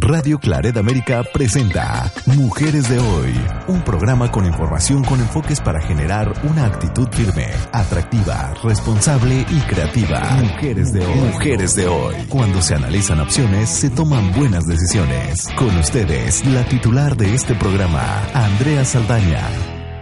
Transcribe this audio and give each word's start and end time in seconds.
Radio 0.00 0.38
Claret 0.38 0.76
América 0.76 1.22
presenta 1.32 2.12
Mujeres 2.26 2.88
de 2.90 2.98
Hoy, 2.98 3.32
un 3.68 3.82
programa 3.82 4.30
con 4.30 4.44
información 4.44 5.02
con 5.02 5.20
enfoques 5.20 5.60
para 5.60 5.80
generar 5.80 6.32
una 6.44 6.66
actitud 6.66 7.08
firme, 7.08 7.46
atractiva, 7.72 8.52
responsable 8.62 9.46
y 9.48 9.60
creativa. 9.66 10.20
Mujeres 10.42 10.92
de 10.92 11.00
Hoy. 11.00 11.32
Mujeres 11.32 11.76
de 11.76 11.86
Hoy. 11.86 12.14
Cuando 12.28 12.60
se 12.60 12.74
analizan 12.74 13.20
opciones, 13.20 13.70
se 13.70 13.88
toman 13.88 14.32
buenas 14.36 14.66
decisiones. 14.66 15.48
Con 15.56 15.74
ustedes, 15.78 16.44
la 16.46 16.64
titular 16.64 17.16
de 17.16 17.34
este 17.34 17.54
programa, 17.54 18.04
Andrea 18.34 18.84
Saldaña. 18.84 19.48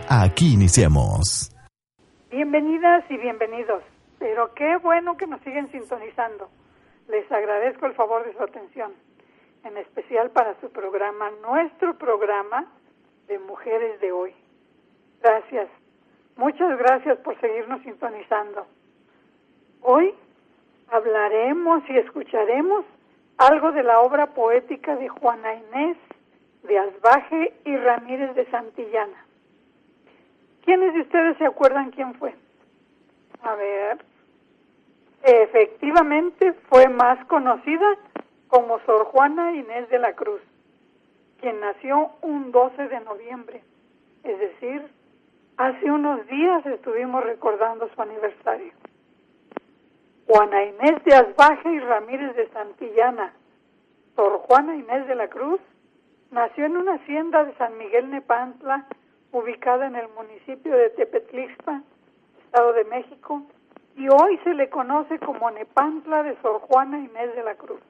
Aquí 0.08 0.54
iniciamos. 0.54 1.52
Bienvenidas 2.30 3.04
y 3.10 3.16
bienvenidos. 3.18 3.82
Pero 4.18 4.54
qué 4.54 4.76
bueno 4.82 5.16
que 5.16 5.26
nos 5.26 5.40
siguen 5.42 5.70
sintonizando. 5.70 6.48
Les 7.08 7.30
agradezco 7.30 7.86
el 7.86 7.94
favor 7.94 8.24
de 8.24 8.32
su 8.32 8.42
atención 8.42 8.92
en 9.64 9.78
especial 9.78 10.30
para 10.30 10.54
su 10.60 10.70
programa, 10.70 11.30
nuestro 11.42 11.96
programa 11.96 12.66
de 13.26 13.38
Mujeres 13.38 13.98
de 14.00 14.12
Hoy. 14.12 14.34
Gracias, 15.22 15.68
muchas 16.36 16.78
gracias 16.78 17.18
por 17.20 17.40
seguirnos 17.40 17.80
sintonizando. 17.82 18.66
Hoy 19.80 20.14
hablaremos 20.88 21.82
y 21.88 21.96
escucharemos 21.96 22.84
algo 23.38 23.72
de 23.72 23.82
la 23.82 24.00
obra 24.00 24.26
poética 24.26 24.96
de 24.96 25.08
Juana 25.08 25.54
Inés 25.54 25.96
de 26.62 26.78
Asbaje 26.78 27.54
y 27.64 27.76
Ramírez 27.76 28.34
de 28.34 28.46
Santillana. 28.50 29.24
¿Quiénes 30.64 30.94
de 30.94 31.00
ustedes 31.00 31.36
se 31.38 31.46
acuerdan 31.46 31.90
quién 31.90 32.14
fue? 32.14 32.34
A 33.42 33.54
ver, 33.54 33.98
efectivamente 35.22 36.52
fue 36.68 36.88
más 36.88 37.22
conocida 37.26 37.98
como 38.54 38.78
Sor 38.86 39.06
Juana 39.06 39.52
Inés 39.56 39.88
de 39.88 39.98
la 39.98 40.12
Cruz, 40.12 40.40
quien 41.40 41.58
nació 41.58 42.12
un 42.22 42.52
12 42.52 42.86
de 42.86 43.00
noviembre, 43.00 43.64
es 44.22 44.38
decir, 44.38 44.86
hace 45.56 45.90
unos 45.90 46.24
días 46.28 46.64
estuvimos 46.66 47.24
recordando 47.24 47.88
su 47.92 48.00
aniversario. 48.00 48.72
Juana 50.28 50.66
Inés 50.66 51.02
de 51.04 51.16
Asbaje 51.16 51.68
y 51.68 51.80
Ramírez 51.80 52.36
de 52.36 52.48
Santillana, 52.50 53.34
Sor 54.14 54.38
Juana 54.46 54.76
Inés 54.76 55.08
de 55.08 55.16
la 55.16 55.26
Cruz, 55.26 55.60
nació 56.30 56.66
en 56.66 56.76
una 56.76 56.94
hacienda 56.94 57.42
de 57.42 57.54
San 57.54 57.76
Miguel 57.76 58.08
Nepantla, 58.08 58.86
ubicada 59.32 59.88
en 59.88 59.96
el 59.96 60.06
municipio 60.10 60.76
de 60.76 60.90
Tepetlixpa, 60.90 61.82
Estado 62.44 62.72
de 62.74 62.84
México, 62.84 63.42
y 63.96 64.06
hoy 64.06 64.38
se 64.44 64.54
le 64.54 64.70
conoce 64.70 65.18
como 65.18 65.50
Nepantla 65.50 66.22
de 66.22 66.36
Sor 66.40 66.60
Juana 66.60 67.00
Inés 67.00 67.34
de 67.34 67.42
la 67.42 67.56
Cruz. 67.56 67.80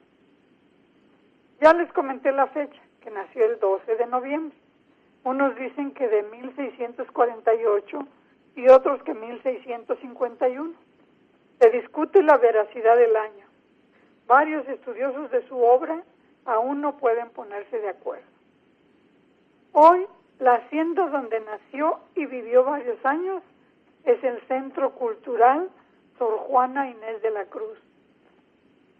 Ya 1.61 1.73
les 1.73 1.91
comenté 1.93 2.31
la 2.31 2.47
fecha, 2.47 2.81
que 3.01 3.11
nació 3.11 3.45
el 3.45 3.59
12 3.59 3.95
de 3.95 4.05
noviembre. 4.07 4.57
Unos 5.23 5.55
dicen 5.55 5.91
que 5.91 6.07
de 6.07 6.23
1648 6.23 7.99
y 8.55 8.67
otros 8.69 9.01
que 9.03 9.13
1651. 9.13 10.73
Se 11.59 11.69
discute 11.71 12.21
la 12.21 12.37
veracidad 12.37 12.97
del 12.97 13.15
año. 13.15 13.45
Varios 14.27 14.67
estudiosos 14.67 15.31
de 15.31 15.47
su 15.47 15.57
obra 15.57 16.03
aún 16.45 16.81
no 16.81 16.97
pueden 16.97 17.29
ponerse 17.29 17.79
de 17.79 17.89
acuerdo. 17.89 18.25
Hoy, 19.71 20.05
la 20.39 20.55
hacienda 20.55 21.07
donde 21.07 21.39
nació 21.39 21.99
y 22.15 22.25
vivió 22.25 22.63
varios 22.63 23.03
años 23.05 23.41
es 24.03 24.23
el 24.23 24.39
Centro 24.47 24.91
Cultural 24.91 25.69
Sor 26.17 26.37
Juana 26.39 26.89
Inés 26.89 27.21
de 27.21 27.31
la 27.31 27.45
Cruz, 27.45 27.77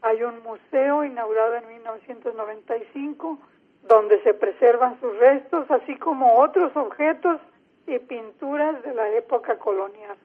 hay 0.05 0.21
un 0.21 0.43
museo 0.43 1.03
inaugurado 1.03 1.55
en 1.55 1.67
1995 1.67 3.39
donde 3.87 4.21
se 4.21 4.35
preservan 4.35 4.99
sus 4.99 5.17
restos, 5.17 5.69
así 5.71 5.95
como 5.95 6.37
otros 6.37 6.75
objetos 6.75 7.41
y 7.87 7.97
pinturas 7.97 8.83
de 8.83 8.93
la 8.93 9.09
época 9.09 9.57
colonial. 9.57 10.15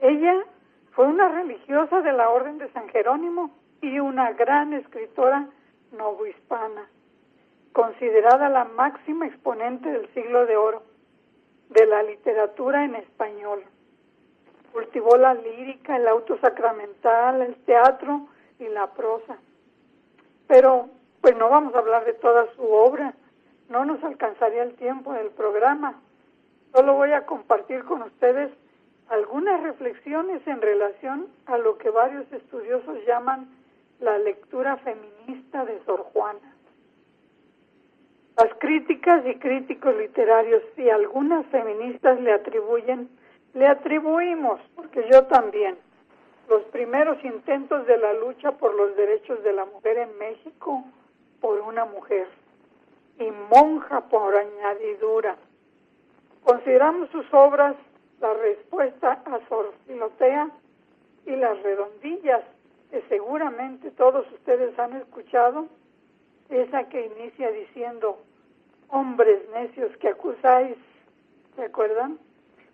Ella 0.00 0.44
fue 0.92 1.08
una 1.08 1.28
religiosa 1.28 2.02
de 2.02 2.12
la 2.12 2.30
Orden 2.30 2.58
de 2.58 2.70
San 2.70 2.88
Jerónimo 2.90 3.50
y 3.82 3.98
una 3.98 4.32
gran 4.32 4.74
escritora 4.74 5.48
novohispana, 5.90 6.88
considerada 7.72 8.48
la 8.48 8.64
máxima 8.64 9.26
exponente 9.26 9.90
del 9.90 10.08
siglo 10.14 10.46
de 10.46 10.56
oro 10.56 10.84
de 11.70 11.84
la 11.86 12.04
literatura 12.04 12.84
en 12.84 12.94
español 12.94 13.64
cultivó 14.74 15.16
la 15.16 15.34
lírica, 15.34 15.96
el 15.96 16.08
auto 16.08 16.36
sacramental, 16.40 17.40
el 17.40 17.54
teatro 17.64 18.26
y 18.58 18.66
la 18.68 18.88
prosa. 18.88 19.38
Pero 20.48 20.88
pues 21.20 21.36
no 21.36 21.48
vamos 21.48 21.74
a 21.74 21.78
hablar 21.78 22.04
de 22.04 22.12
toda 22.14 22.52
su 22.56 22.62
obra, 22.62 23.14
no 23.68 23.84
nos 23.84 24.02
alcanzaría 24.02 24.64
el 24.64 24.74
tiempo 24.74 25.12
del 25.12 25.28
programa. 25.28 26.02
Solo 26.74 26.94
voy 26.94 27.12
a 27.12 27.24
compartir 27.24 27.84
con 27.84 28.02
ustedes 28.02 28.50
algunas 29.08 29.62
reflexiones 29.62 30.44
en 30.46 30.60
relación 30.60 31.28
a 31.46 31.56
lo 31.56 31.78
que 31.78 31.90
varios 31.90 32.30
estudiosos 32.32 32.98
llaman 33.06 33.48
la 34.00 34.18
lectura 34.18 34.76
feminista 34.78 35.64
de 35.64 35.80
Sor 35.84 36.00
Juana. 36.12 36.52
Las 38.36 38.52
críticas 38.58 39.24
y 39.24 39.36
críticos 39.36 39.96
literarios 39.96 40.62
y 40.76 40.90
algunas 40.90 41.46
feministas 41.46 42.20
le 42.20 42.32
atribuyen 42.32 43.08
le 43.54 43.66
atribuimos, 43.66 44.60
porque 44.74 45.06
yo 45.10 45.24
también, 45.24 45.76
los 46.48 46.62
primeros 46.64 47.22
intentos 47.24 47.86
de 47.86 47.96
la 47.96 48.12
lucha 48.14 48.52
por 48.52 48.74
los 48.74 48.96
derechos 48.96 49.42
de 49.42 49.52
la 49.52 49.64
mujer 49.64 49.98
en 49.98 50.18
México 50.18 50.84
por 51.40 51.60
una 51.60 51.84
mujer 51.84 52.26
y 53.18 53.30
monja 53.50 54.02
por 54.08 54.36
añadidura. 54.36 55.36
Consideramos 56.42 57.08
sus 57.10 57.26
obras 57.32 57.76
la 58.20 58.34
respuesta 58.34 59.22
a 59.24 59.40
Sor 59.48 59.72
Filotea 59.86 60.50
y 61.26 61.36
las 61.36 61.62
redondillas 61.62 62.42
que 62.90 63.02
seguramente 63.08 63.90
todos 63.92 64.30
ustedes 64.32 64.78
han 64.78 64.96
escuchado, 64.96 65.66
esa 66.48 66.88
que 66.88 67.06
inicia 67.06 67.50
diciendo, 67.50 68.18
hombres 68.88 69.42
necios 69.52 69.96
que 69.98 70.08
acusáis, 70.08 70.76
¿se 71.56 71.64
acuerdan? 71.64 72.18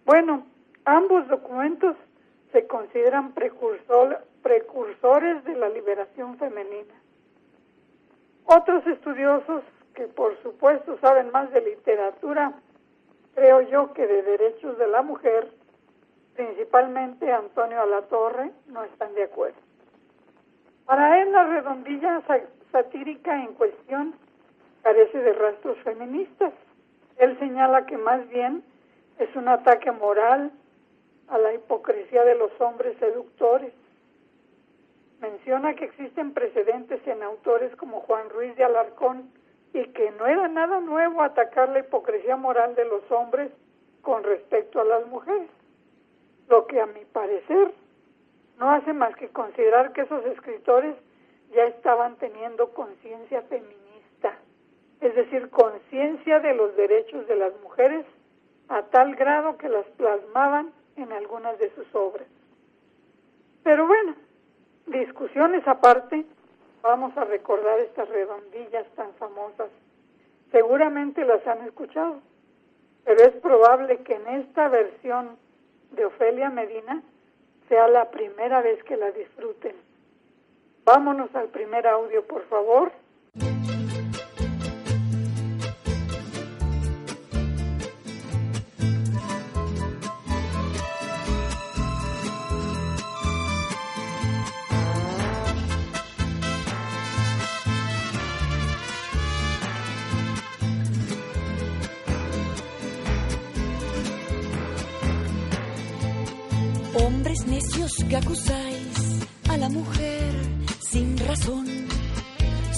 Bueno, 0.04 0.44
Ambos 0.90 1.28
documentos 1.28 1.96
se 2.50 2.66
consideran 2.66 3.32
precursores 3.32 5.44
de 5.44 5.54
la 5.54 5.68
liberación 5.68 6.36
femenina. 6.36 6.94
Otros 8.44 8.84
estudiosos 8.88 9.62
que 9.94 10.08
por 10.08 10.36
supuesto 10.42 10.98
saben 11.00 11.30
más 11.30 11.48
de 11.52 11.60
literatura, 11.60 12.54
creo 13.36 13.60
yo 13.60 13.92
que 13.92 14.04
de 14.04 14.22
derechos 14.22 14.76
de 14.78 14.88
la 14.88 15.02
mujer, 15.02 15.52
principalmente 16.34 17.32
Antonio 17.32 17.82
Alatorre, 17.82 18.50
no 18.66 18.82
están 18.82 19.14
de 19.14 19.22
acuerdo. 19.22 19.60
Para 20.86 21.22
él 21.22 21.30
la 21.30 21.46
redondilla 21.46 22.20
satírica 22.72 23.44
en 23.44 23.54
cuestión 23.54 24.16
carece 24.82 25.18
de 25.18 25.34
rastros 25.34 25.78
feministas. 25.84 26.52
Él 27.18 27.38
señala 27.38 27.86
que 27.86 27.96
más 27.96 28.28
bien 28.28 28.64
es 29.20 29.36
un 29.36 29.46
ataque 29.46 29.92
moral 29.92 30.50
a 31.30 31.38
la 31.38 31.54
hipocresía 31.54 32.24
de 32.24 32.34
los 32.34 32.50
hombres 32.60 32.96
seductores. 32.98 33.72
Menciona 35.20 35.74
que 35.74 35.84
existen 35.84 36.32
precedentes 36.34 37.06
en 37.06 37.22
autores 37.22 37.74
como 37.76 38.00
Juan 38.00 38.28
Ruiz 38.30 38.56
de 38.56 38.64
Alarcón 38.64 39.30
y 39.72 39.84
que 39.88 40.10
no 40.12 40.26
era 40.26 40.48
nada 40.48 40.80
nuevo 40.80 41.22
atacar 41.22 41.68
la 41.68 41.80
hipocresía 41.80 42.36
moral 42.36 42.74
de 42.74 42.84
los 42.84 43.08
hombres 43.12 43.52
con 44.02 44.24
respecto 44.24 44.80
a 44.80 44.84
las 44.84 45.06
mujeres, 45.06 45.48
lo 46.48 46.66
que 46.66 46.80
a 46.80 46.86
mi 46.86 47.04
parecer 47.04 47.72
no 48.58 48.70
hace 48.70 48.92
más 48.92 49.14
que 49.16 49.28
considerar 49.28 49.92
que 49.92 50.02
esos 50.02 50.24
escritores 50.26 50.96
ya 51.54 51.64
estaban 51.64 52.16
teniendo 52.16 52.72
conciencia 52.72 53.42
feminista, 53.42 54.36
es 55.00 55.14
decir, 55.14 55.50
conciencia 55.50 56.40
de 56.40 56.54
los 56.54 56.74
derechos 56.76 57.26
de 57.28 57.36
las 57.36 57.52
mujeres 57.60 58.04
a 58.68 58.82
tal 58.82 59.14
grado 59.14 59.56
que 59.58 59.68
las 59.68 59.86
plasmaban 59.96 60.72
en 61.00 61.12
algunas 61.12 61.58
de 61.58 61.70
sus 61.74 61.86
obras. 61.94 62.26
Pero 63.62 63.86
bueno, 63.86 64.14
discusiones 64.86 65.66
aparte, 65.66 66.24
vamos 66.82 67.16
a 67.16 67.24
recordar 67.24 67.78
estas 67.80 68.08
redondillas 68.08 68.86
tan 68.94 69.12
famosas. 69.14 69.70
Seguramente 70.50 71.24
las 71.24 71.46
han 71.46 71.62
escuchado, 71.66 72.20
pero 73.04 73.20
es 73.22 73.34
probable 73.36 73.98
que 73.98 74.14
en 74.14 74.26
esta 74.40 74.68
versión 74.68 75.36
de 75.92 76.06
Ofelia 76.06 76.50
Medina 76.50 77.02
sea 77.68 77.86
la 77.88 78.10
primera 78.10 78.62
vez 78.62 78.82
que 78.84 78.96
la 78.96 79.10
disfruten. 79.12 79.76
Vámonos 80.84 81.34
al 81.34 81.48
primer 81.48 81.86
audio, 81.86 82.26
por 82.26 82.42
favor. 82.46 82.90
Acusáis 108.22 109.26
a 109.48 109.56
la 109.56 109.68
mujer 109.68 110.32
sin 110.80 111.16
razón, 111.18 111.66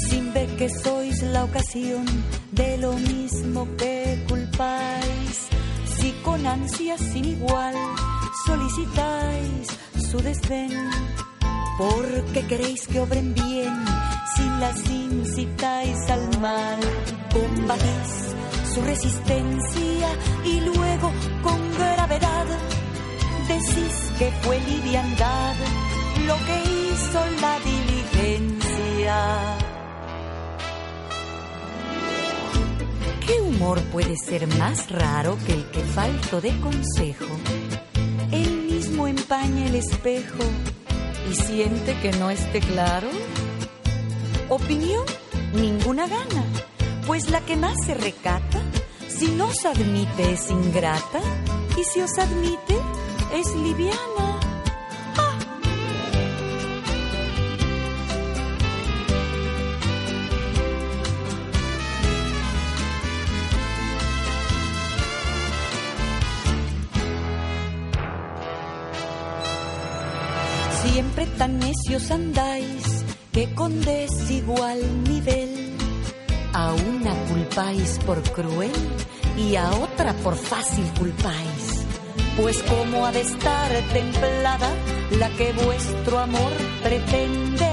sin 0.08 0.32
ver 0.32 0.48
que 0.56 0.68
sois 0.68 1.22
la 1.22 1.44
ocasión 1.44 2.04
de 2.52 2.78
lo 2.78 2.92
mismo 2.94 3.68
que 3.76 4.24
culpáis. 4.28 5.48
Si 5.96 6.12
con 6.24 6.46
ansias 6.46 7.00
sin 7.12 7.24
igual 7.24 7.74
solicitáis 8.46 9.66
su 10.10 10.18
desdén, 10.18 10.90
porque 11.78 12.46
queréis 12.46 12.86
que 12.86 13.00
obren 13.00 13.34
bien 13.34 13.74
si 14.34 14.44
las 14.60 14.78
incitáis 14.90 15.98
al 16.08 16.40
mal, 16.40 16.80
combatís 17.32 18.12
su 18.72 18.82
resistencia 18.82 20.08
y 20.44 20.60
luego 20.60 21.12
con 21.42 21.71
decís 23.62 24.12
que 24.18 24.30
fue 24.42 24.60
liviandad 24.60 25.54
lo 26.26 26.36
que 26.46 26.62
hizo 26.70 27.20
la 27.40 27.58
diligencia. 27.60 29.16
¿Qué 33.26 33.40
humor 33.40 33.80
puede 33.92 34.16
ser 34.16 34.46
más 34.58 34.90
raro 34.90 35.38
que 35.46 35.52
el 35.54 35.64
que 35.70 35.80
falto 35.80 36.40
de 36.40 36.58
consejo? 36.60 37.26
Él 38.30 38.68
mismo 38.70 39.06
empaña 39.06 39.66
el 39.66 39.76
espejo 39.76 40.44
y 41.30 41.34
siente 41.34 41.98
que 42.00 42.12
no 42.12 42.30
esté 42.30 42.60
claro. 42.60 43.08
Opinión, 44.48 45.04
ninguna 45.54 46.06
gana, 46.06 46.44
pues 47.06 47.30
la 47.30 47.40
que 47.40 47.56
más 47.56 47.74
se 47.86 47.94
recata, 47.94 48.60
si 49.08 49.28
no 49.28 49.46
os 49.46 49.64
admite 49.64 50.32
es 50.32 50.50
ingrata 50.50 51.20
y 51.78 51.84
si 51.84 52.00
os 52.00 52.18
admite 52.18 52.81
es 53.32 53.54
liviana. 53.56 54.40
Siempre 70.82 71.26
tan 71.38 71.58
necios 71.58 72.10
andáis 72.10 73.04
que 73.32 73.54
con 73.54 73.80
desigual 73.80 74.78
nivel 75.04 75.72
a 76.52 76.74
una 76.74 77.14
culpáis 77.28 77.98
por 78.04 78.22
cruel 78.22 78.72
y 79.38 79.56
a 79.56 79.70
otra 79.70 80.12
por 80.14 80.36
fácil 80.36 80.84
culpáis. 80.98 81.71
Pues 82.36 82.62
como 82.62 83.04
ha 83.06 83.12
de 83.12 83.20
estar 83.20 83.70
templada 83.92 84.70
la 85.18 85.28
que 85.30 85.52
vuestro 85.52 86.18
amor 86.18 86.52
pretende, 86.82 87.70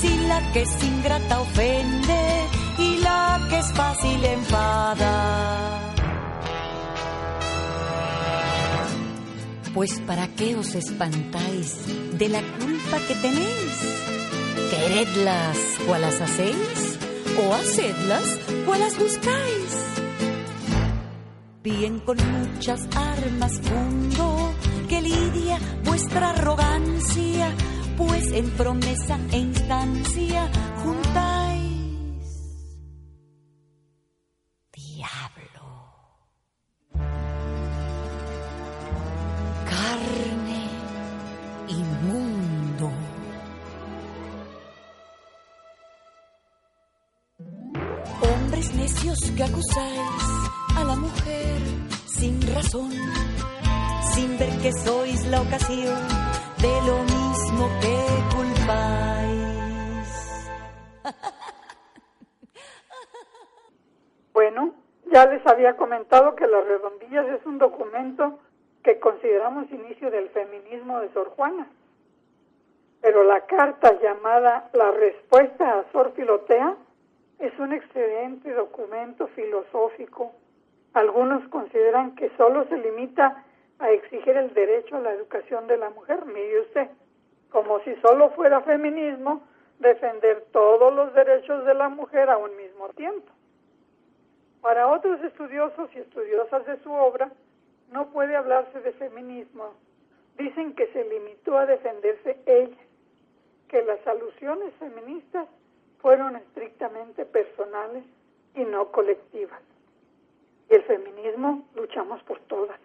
si 0.00 0.26
la 0.28 0.52
que 0.52 0.62
es 0.62 0.84
ingrata 0.84 1.40
ofende 1.40 2.46
y 2.78 2.98
la 2.98 3.44
que 3.50 3.58
es 3.58 3.72
fácil 3.72 4.24
enfada. 4.24 5.92
Pues 9.74 10.00
para 10.06 10.28
qué 10.28 10.54
os 10.54 10.74
espantáis 10.74 11.76
de 12.18 12.28
la 12.28 12.42
culpa 12.58 12.98
que 13.08 13.14
tenéis? 13.16 14.02
Queredlas 14.70 15.58
cual 15.86 16.02
las 16.02 16.20
hacéis 16.20 16.98
o 17.38 17.54
hacedlas 17.54 18.38
cual 18.66 18.80
las 18.80 18.98
buscáis. 18.98 20.01
Bien 21.62 22.00
con 22.00 22.16
muchas 22.16 22.88
armas 22.96 23.60
fundo 23.60 24.52
que 24.88 25.00
lidia 25.00 25.60
vuestra 25.84 26.30
arrogancia, 26.30 27.54
pues 27.96 28.32
en 28.32 28.50
promesa 28.50 29.16
e 29.30 29.38
instancia 29.38 30.50
juntáis. 30.82 31.62
Diablo. 34.72 35.62
Carne 39.64 40.62
inmundo. 41.68 42.90
Hombres 48.20 48.74
necios 48.74 49.18
que 49.36 49.44
acusáis 49.44 50.31
sin 52.72 54.38
ver 54.38 54.48
que 54.62 54.72
sois 54.72 55.26
la 55.26 55.42
ocasión 55.42 56.00
de 56.56 56.74
lo 56.86 57.02
mismo 57.04 57.68
que 57.82 57.96
culpáis. 58.34 60.08
Bueno, 64.32 64.72
ya 65.12 65.26
les 65.26 65.46
había 65.46 65.76
comentado 65.76 66.34
que 66.34 66.46
Las 66.46 66.64
Redondillas 66.64 67.26
es 67.38 67.44
un 67.44 67.58
documento 67.58 68.38
que 68.82 68.98
consideramos 68.98 69.70
inicio 69.70 70.10
del 70.10 70.30
feminismo 70.30 71.00
de 71.00 71.12
Sor 71.12 71.28
Juana. 71.36 71.66
Pero 73.02 73.22
la 73.22 73.44
carta 73.44 74.00
llamada 74.00 74.70
La 74.72 74.90
Respuesta 74.90 75.78
a 75.78 75.92
Sor 75.92 76.14
Filotea 76.16 76.76
es 77.40 77.56
un 77.58 77.74
excelente 77.74 78.54
documento 78.54 79.26
filosófico. 79.28 80.32
Algunos 80.94 81.48
consideran 81.48 82.14
que 82.16 82.30
solo 82.36 82.66
se 82.68 82.76
limita 82.76 83.44
a 83.78 83.90
exigir 83.90 84.36
el 84.36 84.52
derecho 84.52 84.96
a 84.96 85.00
la 85.00 85.12
educación 85.12 85.66
de 85.66 85.78
la 85.78 85.90
mujer, 85.90 86.24
mire 86.26 86.60
usted, 86.60 86.88
como 87.50 87.80
si 87.80 87.94
solo 87.96 88.30
fuera 88.30 88.60
feminismo 88.60 89.42
defender 89.78 90.46
todos 90.52 90.94
los 90.94 91.12
derechos 91.14 91.64
de 91.64 91.74
la 91.74 91.88
mujer 91.88 92.30
a 92.30 92.36
un 92.36 92.56
mismo 92.56 92.88
tiempo. 92.90 93.30
Para 94.60 94.86
otros 94.88 95.20
estudiosos 95.24 95.90
y 95.94 95.98
estudiosas 95.98 96.64
de 96.66 96.78
su 96.82 96.92
obra, 96.92 97.32
no 97.90 98.10
puede 98.10 98.36
hablarse 98.36 98.80
de 98.80 98.92
feminismo. 98.92 99.74
Dicen 100.38 100.74
que 100.74 100.86
se 100.92 101.04
limitó 101.04 101.58
a 101.58 101.66
defenderse 101.66 102.38
ella, 102.46 102.78
que 103.68 103.82
las 103.82 104.06
alusiones 104.06 104.72
feministas 104.74 105.48
fueron 106.00 106.36
estrictamente 106.36 107.24
personales 107.24 108.04
y 108.54 108.64
no 108.64 108.92
colectivas. 108.92 109.60
Y 110.72 110.74
el 110.74 110.84
feminismo 110.84 111.68
luchamos 111.74 112.22
por 112.22 112.38
todas. 112.48 112.80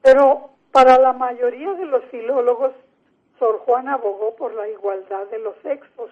Pero 0.00 0.48
para 0.72 0.98
la 0.98 1.12
mayoría 1.12 1.74
de 1.74 1.84
los 1.84 2.02
filólogos, 2.06 2.72
Sor 3.38 3.58
Juana 3.58 3.94
abogó 3.94 4.34
por 4.34 4.54
la 4.54 4.66
igualdad 4.66 5.26
de 5.26 5.40
los 5.40 5.54
sexos 5.62 6.10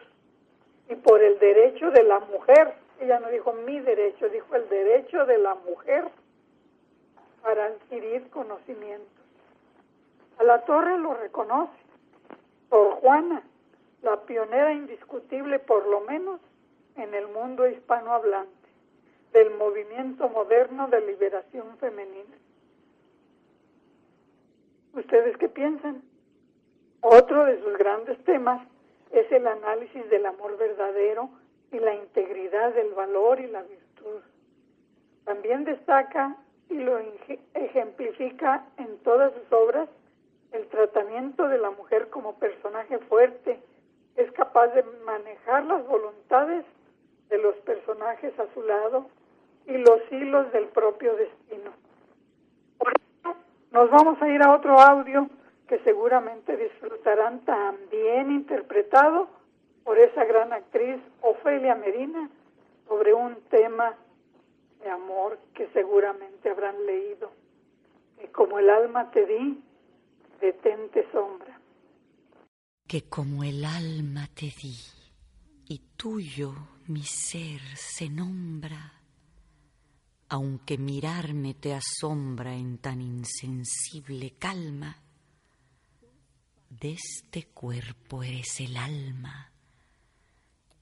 y 0.91 0.95
por 0.97 1.23
el 1.23 1.39
derecho 1.39 1.91
de 1.91 2.03
la 2.03 2.21
mujer. 2.21 2.75
Ella 3.01 3.19
no 3.19 3.31
dijo 3.31 3.55
mi 3.55 3.81
derecho, 3.81 4.29
dijo 4.29 4.55
el 4.57 4.69
derecho 4.69 5.25
de 5.25 5.39
la 5.39 5.55
mujer 5.55 6.05
para 7.43 7.65
adquirir 7.65 8.29
conocimientos. 8.29 9.09
A 10.37 10.45
la 10.45 10.67
torre 10.67 10.99
lo 10.99 11.15
reconoce. 11.15 11.73
Sor 12.69 12.97
Juana, 12.97 13.43
la 14.03 14.21
pionera 14.21 14.75
indiscutible 14.75 15.61
por 15.61 15.87
lo 15.87 16.03
menos 16.03 16.41
en 16.97 17.15
el 17.15 17.27
mundo 17.29 17.67
hispanohablante 17.67 18.58
del 19.33 19.51
movimiento 19.57 20.29
moderno 20.29 20.89
de 20.89 21.01
liberación 21.03 21.77
femenina. 21.79 22.37
¿Ustedes 24.95 25.37
qué 25.37 25.49
piensan? 25.49 26.03
Otro 27.01 27.45
de 27.45 27.61
sus 27.63 27.77
grandes 27.79 28.23
temas 28.25 28.67
es 29.13 29.31
el 29.31 29.47
análisis 29.47 30.09
del 30.11 30.27
amor 30.27 30.57
verdadero 30.59 31.31
y 31.71 31.79
la 31.79 31.95
integridad 31.95 32.75
del 32.75 32.93
valor 32.95 33.41
y 33.41 33.47
la 33.47 33.63
virtud. 33.63 34.21
También 35.25 35.65
destaca 35.65 36.37
y 36.69 36.75
lo 36.75 36.99
ejemplifica 37.55 38.67
en 38.79 38.99
todas 38.99 39.33
sus 39.35 39.53
obras 39.53 39.89
el 40.53 40.67
tratamiento 40.69 41.49
de 41.49 41.59
la 41.59 41.71
mujer 41.71 42.09
como 42.09 42.39
personaje 42.39 42.99
fuerte, 43.01 43.61
es 44.17 44.33
capaz 44.33 44.69
de 44.69 44.83
manejar 45.05 45.65
las 45.65 45.87
voluntades 45.87 46.65
de 47.29 47.39
los 47.39 47.55
personajes 47.57 48.39
a 48.39 48.47
su 48.55 48.63
lado 48.63 49.11
y 49.69 49.77
los 49.77 50.01
hilos 50.11 50.51
del 50.53 50.67
propio 50.69 51.15
destino. 51.15 51.73
Por 52.79 52.93
eso 52.93 53.37
nos 53.71 53.91
vamos 53.91 54.21
a 54.21 54.29
ir 54.29 54.43
a 54.43 54.55
otro 54.57 54.81
audio 54.81 55.29
que 55.69 55.79
seguramente 55.81 56.57
disfrutarán 56.57 57.41
también 57.45 58.33
interpretado 58.33 59.29
por 59.85 59.99
esa 59.99 60.25
gran 60.25 60.53
actriz 60.53 60.99
Ofelia 61.21 61.75
Medina 61.75 62.31
sobre 62.89 63.13
un 63.13 63.37
tema 63.51 63.95
de 64.83 64.91
amor 64.91 65.39
que 65.55 65.69
seguramente 65.75 66.49
habrán 66.49 66.87
leído. 66.87 67.31
Y 68.25 68.29
como 68.29 68.59
el 68.59 68.71
alma 68.71 69.11
te 69.11 69.27
di, 69.27 69.63
detente 70.41 71.07
sombra. 71.13 71.61
Que 72.87 73.03
como 73.09 73.45
el 73.45 73.65
alma 73.67 74.29
te 74.35 74.47
di, 74.47 74.77
y 75.69 75.79
tuyo 75.97 76.55
mi 76.87 77.03
ser 77.03 77.61
se 77.77 78.09
nombra, 78.09 78.98
aunque 80.29 80.77
mirarme 80.77 81.55
te 81.55 81.75
asombra 81.75 82.55
en 82.55 82.79
tan 82.79 83.01
insensible 83.01 84.35
calma, 84.39 84.97
de 86.69 86.93
este 86.93 87.47
cuerpo 87.47 88.23
eres 88.23 88.61
el 88.61 88.77
alma 88.77 89.51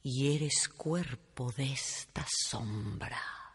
y 0.02 0.34
eres 0.34 0.68
cuerpo 0.68 1.52
de 1.52 1.72
esta 1.72 2.26
sombra. 2.28 3.45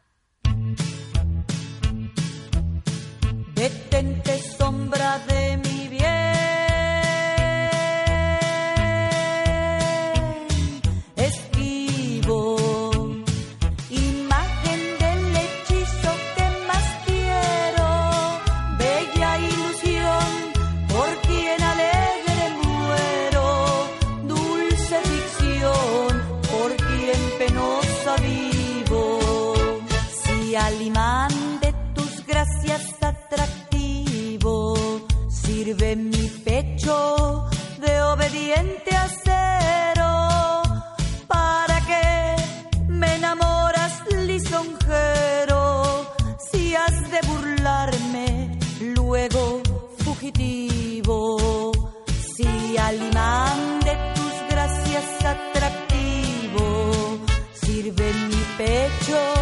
Mi 58.92 58.98
pecho 58.98 59.34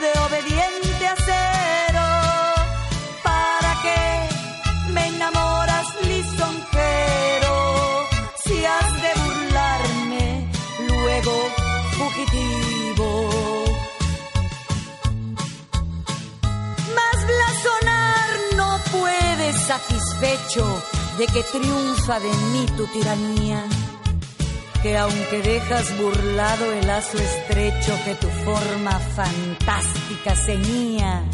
de 0.00 0.18
obediente 0.20 1.06
acero 1.06 1.66
fugitivo. 11.96 13.64
Mas 16.94 17.26
blasonar 17.26 18.28
no 18.56 18.80
puedes 18.92 19.56
satisfecho 19.66 20.82
de 21.18 21.26
que 21.26 21.42
triunfa 21.44 22.20
de 22.20 22.28
mí 22.28 22.66
tu 22.76 22.86
tiranía. 22.88 23.64
Que 24.86 24.96
aunque 24.96 25.42
dejas 25.42 25.98
burlado 25.98 26.72
el 26.72 26.86
lazo 26.86 27.18
estrecho 27.18 27.92
que 28.04 28.14
tu 28.14 28.28
forma 28.28 28.92
fantástica 29.00 30.36
ceñía, 30.36 31.24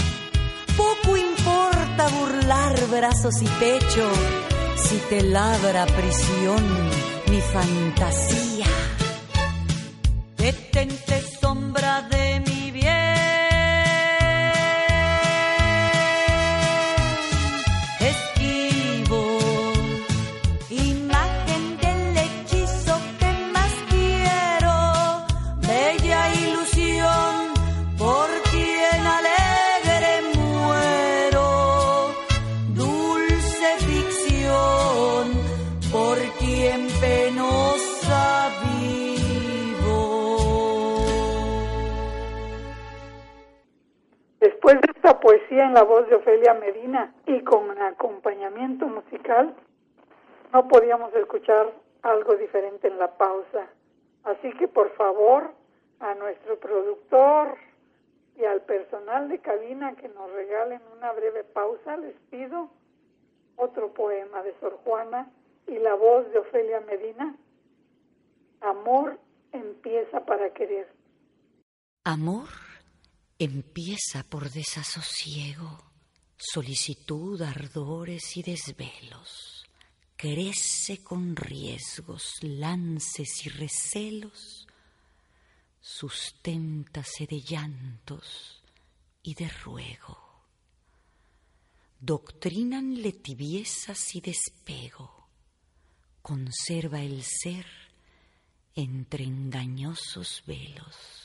poco 0.74 1.18
importa 1.18 2.08
burlar 2.18 2.74
brazos 2.88 3.42
y 3.42 3.46
pecho 3.46 4.10
si 4.76 4.96
te 5.10 5.22
labra 5.24 5.84
prisión 5.84 6.64
mi 7.28 7.42
fantasía. 7.42 8.64
Detente 10.38 11.31
la 45.82 45.88
voz 45.88 46.08
de 46.08 46.14
Ofelia 46.14 46.54
Medina 46.54 47.12
y 47.26 47.40
con 47.40 47.76
acompañamiento 47.76 48.86
musical, 48.86 49.52
no 50.52 50.68
podíamos 50.68 51.12
escuchar 51.12 51.72
algo 52.02 52.36
diferente 52.36 52.86
en 52.86 53.00
la 53.00 53.16
pausa. 53.16 53.66
Así 54.22 54.52
que 54.58 54.68
por 54.68 54.94
favor, 54.94 55.50
a 55.98 56.14
nuestro 56.14 56.56
productor 56.60 57.58
y 58.36 58.44
al 58.44 58.60
personal 58.60 59.28
de 59.28 59.40
cabina 59.40 59.96
que 59.96 60.08
nos 60.10 60.30
regalen 60.30 60.80
una 60.96 61.10
breve 61.10 61.42
pausa, 61.42 61.96
les 61.96 62.14
pido 62.30 62.68
otro 63.56 63.92
poema 63.92 64.40
de 64.44 64.54
Sor 64.60 64.78
Juana 64.84 65.32
y 65.66 65.80
la 65.80 65.94
voz 65.94 66.30
de 66.30 66.38
Ofelia 66.38 66.78
Medina. 66.82 67.34
Amor 68.60 69.18
empieza 69.50 70.24
para 70.24 70.50
querer. 70.50 70.86
Amor 72.04 72.46
empieza 73.44 74.22
por 74.22 74.50
desasosiego, 74.50 75.82
solicitud, 76.36 77.40
ardores 77.42 78.36
y 78.36 78.42
desvelos. 78.42 79.66
Crece 80.16 81.02
con 81.02 81.34
riesgos, 81.34 82.34
lances 82.42 83.44
y 83.44 83.48
recelos. 83.48 84.68
Susténtase 85.80 87.26
de 87.26 87.40
llantos 87.40 88.62
y 89.24 89.34
de 89.34 89.48
ruego. 89.48 90.44
Doctrínanle 91.98 93.12
tibiezas 93.12 94.14
y 94.14 94.20
despego. 94.20 95.28
Conserva 96.20 97.00
el 97.02 97.24
ser 97.24 97.66
entre 98.76 99.24
engañosos 99.24 100.44
velos 100.46 101.21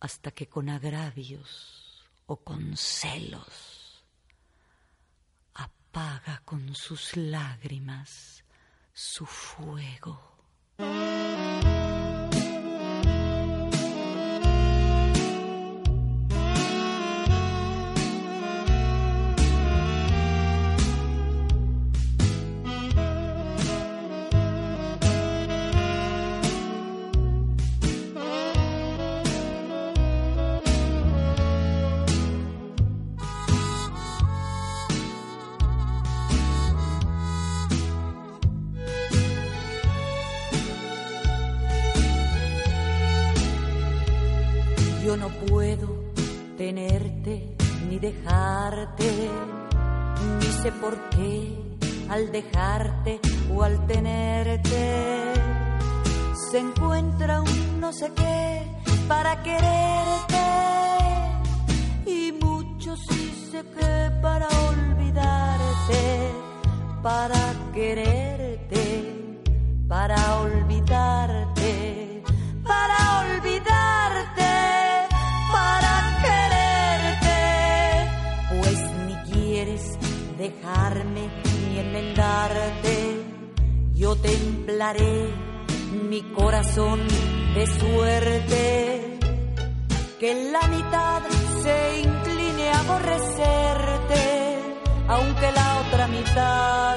hasta 0.00 0.30
que 0.30 0.48
con 0.48 0.68
agravios 0.68 2.04
o 2.26 2.36
con 2.36 2.76
celos 2.76 4.04
apaga 5.54 6.42
con 6.44 6.74
sus 6.74 7.16
lágrimas 7.16 8.44
su 8.92 9.26
fuego. 9.26 10.18
Ni 50.40 50.46
sé 50.62 50.72
por 50.72 50.94
qué 51.10 51.56
al 52.08 52.32
dejarte 52.32 53.20
o 53.54 53.62
al 53.62 53.86
tenerte 53.86 55.34
se 56.50 56.58
encuentra 56.58 57.42
un 57.42 57.80
no 57.80 57.92
sé 57.92 58.10
qué 58.16 58.66
para 59.06 59.42
quererte. 59.42 60.46
Y 62.06 62.32
mucho 62.42 62.96
sí 62.96 63.48
sé 63.50 63.62
que 63.76 64.10
para 64.22 64.46
olvidarte, 64.70 66.30
para 67.02 67.54
quererte, 67.74 68.82
para 69.88 70.40
olvidarte, 70.40 71.99
Yo 84.10 84.16
templaré 84.16 85.30
mi 86.08 86.20
corazón 86.32 86.98
de 87.54 87.64
suerte. 87.78 89.18
Que 90.18 90.50
la 90.50 90.66
mitad 90.66 91.22
se 91.62 92.00
incline 92.00 92.70
a 92.70 92.80
aborrecerte, 92.80 94.24
aunque 95.06 95.52
la 95.52 95.80
otra 95.82 96.08
mitad 96.08 96.96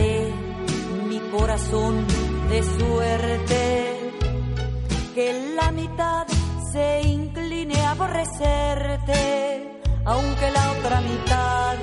mi 0.00 1.18
corazón 1.30 2.06
de 2.48 2.62
suerte. 2.62 4.12
Que 5.14 5.54
la 5.54 5.70
mitad 5.70 6.26
se 6.72 7.02
incline 7.02 7.76
a 7.80 7.90
aborrecerte, 7.90 9.70
aunque 10.04 10.50
la 10.50 10.72
otra 10.72 11.00
mitad, 11.02 11.76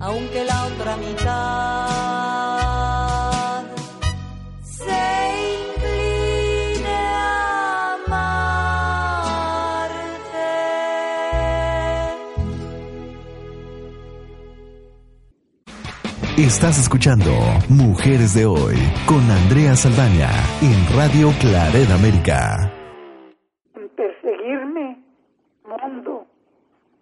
aunque 0.00 0.44
la 0.44 0.66
otra 0.66 0.96
mitad 0.96 1.93
Estás 16.54 16.78
escuchando 16.78 17.32
Mujeres 17.68 18.32
de 18.32 18.46
Hoy 18.46 18.76
con 19.06 19.28
Andrea 19.28 19.74
Saldaña 19.74 20.30
en 20.62 20.96
Radio 20.96 21.32
Claret 21.40 21.90
América. 21.90 22.70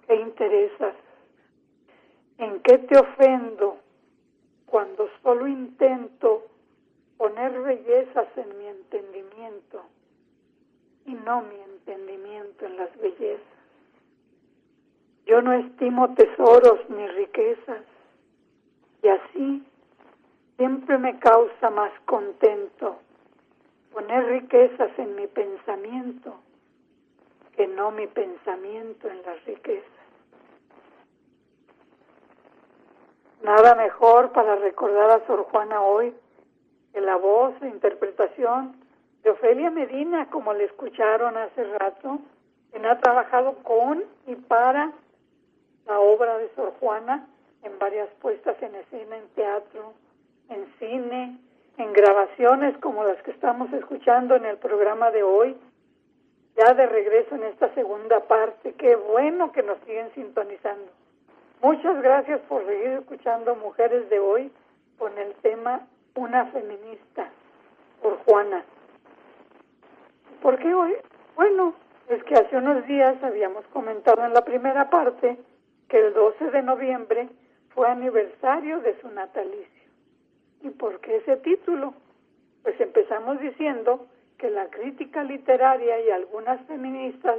interesas? 0.09 0.95
¿En 2.39 2.61
qué 2.61 2.79
te 2.79 2.99
ofendo 2.99 3.77
cuando 4.65 5.11
solo 5.23 5.47
intento 5.47 6.47
poner 7.19 7.53
bellezas 7.61 8.29
en 8.37 8.59
mi 8.59 8.67
entendimiento 8.69 9.83
y 11.05 11.13
no 11.13 11.43
mi 11.43 11.61
entendimiento 11.61 12.65
en 12.65 12.79
las 12.79 12.99
bellezas? 12.99 13.45
Yo 15.27 15.43
no 15.43 15.53
estimo 15.53 16.15
tesoros 16.15 16.81
ni 16.89 17.07
riquezas 17.07 17.92
y 19.03 19.09
así 19.09 19.67
siempre 20.57 20.99
me 20.99 21.19
causa 21.19 21.71
más 21.71 21.93
contento 22.05 22.99
poner 23.93 24.25
riquezas 24.27 24.91
en 24.99 25.17
mi 25.17 25.27
pensamiento 25.27 26.41
que 27.57 27.67
no 27.67 27.91
mi 27.91 28.07
pensamiento 28.07 29.09
en 29.09 29.23
las 29.23 29.45
riquezas. 29.45 29.91
Nada 33.43 33.75
mejor 33.75 34.33
para 34.33 34.57
recordar 34.57 35.11
a 35.11 35.27
Sor 35.27 35.45
Juana 35.51 35.83
hoy 35.83 36.15
que 36.93 37.01
la 37.01 37.17
voz 37.17 37.55
e 37.61 37.67
interpretación 37.67 38.77
de 39.23 39.31
Ofelia 39.31 39.71
Medina, 39.71 40.31
como 40.31 40.53
le 40.55 40.65
escucharon 40.65 41.37
hace 41.37 41.65
rato, 41.79 42.21
quien 42.71 42.87
ha 42.87 42.99
trabajado 43.01 43.57
con 43.63 44.05
y 44.27 44.37
para 44.37 44.93
la 45.87 45.99
obra 45.99 46.39
de 46.39 46.49
Sor 46.55 46.73
Juana 46.79 47.27
en 47.63 47.79
varias 47.79 48.09
puestas 48.21 48.61
en 48.63 48.75
escena, 48.75 49.17
en 49.17 49.29
teatro, 49.35 49.95
en 50.49 50.67
cine, 50.79 51.39
en 51.79 51.93
grabaciones 51.93 52.77
como 52.79 53.05
las 53.05 53.21
que 53.23 53.31
estamos 53.31 53.73
escuchando 53.73 54.35
en 54.37 54.45
el 54.45 54.59
programa 54.59 55.11
de 55.11 55.23
hoy, 55.23 55.57
ya 56.57 56.75
de 56.75 56.87
regreso 56.87 57.35
en 57.35 57.45
esta 57.45 57.73
segunda 57.75 58.21
parte. 58.21 58.75
Qué 58.75 58.97
bueno 58.97 59.53
que 59.53 59.63
nos 59.63 59.79
siguen 59.81 60.11
sintonizando. 60.15 60.91
Muchas 61.63 62.03
gracias 62.03 62.41
por 62.49 62.67
seguir 62.67 62.89
escuchando 62.89 63.55
Mujeres 63.57 64.11
de 64.11 64.19
Hoy 64.19 64.53
con 64.99 65.17
el 65.17 65.33
tema 65.37 65.87
Una 66.15 66.47
feminista 66.47 67.31
por 68.03 68.19
Juana. 68.25 68.65
¿Por 70.43 70.59
qué 70.59 70.75
hoy? 70.75 70.95
Bueno, 71.37 71.75
es 72.09 72.23
que 72.25 72.35
hace 72.35 72.57
unos 72.57 72.85
días 72.87 73.17
habíamos 73.23 73.65
comentado 73.69 74.25
en 74.25 74.35
la 74.35 74.45
primera 74.45 74.91
parte 74.91 75.39
que 75.89 75.99
el 75.99 76.13
12 76.13 76.51
de 76.51 76.63
noviembre 76.63 77.29
fue 77.75 77.89
aniversario 77.89 78.81
de 78.81 79.01
su 79.01 79.09
natalicio. 79.09 79.83
¿Y 80.63 80.71
por 80.71 81.01
qué 81.01 81.17
ese 81.17 81.37
título? 81.39 81.95
Pues 82.63 82.81
empezamos 82.81 83.41
diciendo 83.41 84.07
que 84.39 84.51
la 84.51 84.69
crítica 84.71 85.25
literaria 85.25 86.01
y 86.01 86.11
algunas 86.11 86.65
feministas 86.67 87.39